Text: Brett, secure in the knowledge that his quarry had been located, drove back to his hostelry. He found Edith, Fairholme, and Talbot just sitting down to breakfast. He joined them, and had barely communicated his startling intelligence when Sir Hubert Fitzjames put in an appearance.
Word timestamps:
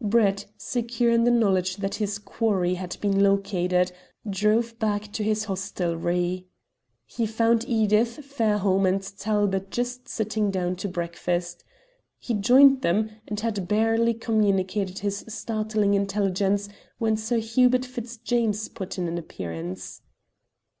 Brett, 0.00 0.46
secure 0.56 1.10
in 1.10 1.24
the 1.24 1.32
knowledge 1.32 1.78
that 1.78 1.96
his 1.96 2.20
quarry 2.20 2.74
had 2.74 2.96
been 3.00 3.24
located, 3.24 3.90
drove 4.28 4.78
back 4.78 5.10
to 5.10 5.24
his 5.24 5.46
hostelry. 5.46 6.46
He 7.04 7.26
found 7.26 7.64
Edith, 7.66 8.24
Fairholme, 8.24 8.86
and 8.86 9.02
Talbot 9.18 9.72
just 9.72 10.06
sitting 10.06 10.52
down 10.52 10.76
to 10.76 10.88
breakfast. 10.88 11.64
He 12.20 12.34
joined 12.34 12.82
them, 12.82 13.10
and 13.26 13.40
had 13.40 13.66
barely 13.66 14.14
communicated 14.14 15.00
his 15.00 15.24
startling 15.26 15.94
intelligence 15.94 16.68
when 16.98 17.16
Sir 17.16 17.38
Hubert 17.38 17.84
Fitzjames 17.84 18.68
put 18.68 18.96
in 18.96 19.08
an 19.08 19.18
appearance. 19.18 20.02